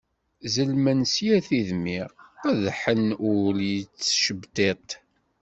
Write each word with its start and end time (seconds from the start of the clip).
Zellmen 0.53 0.99
s 1.13 1.13
yir 1.23 1.39
tidmi 1.47 1.99
qeddḥen 2.41 3.03
ul 3.37 3.57
yettcebṭiṭ. 3.73 4.89